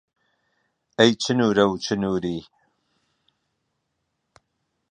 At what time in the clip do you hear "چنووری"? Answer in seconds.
1.85-2.39